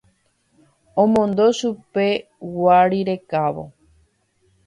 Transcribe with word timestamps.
Omondo 1.01 1.45
chupe 1.57 2.05
guari 2.55 2.99
rekávo. 3.09 3.65